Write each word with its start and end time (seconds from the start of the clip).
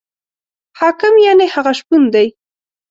حاکم 0.79 1.13
یعنې 1.25 1.45
هغه 1.55 1.71
شپون 1.77 2.03
دی. 2.13 2.27